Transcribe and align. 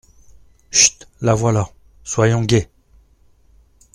Chut! 0.71 1.07
la 1.21 1.35
voilà! 1.35 1.69
soyons 2.03 2.41
gais! 2.41 2.71